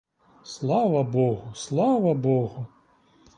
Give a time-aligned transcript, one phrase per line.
[0.43, 2.65] Слава богу, слава богу!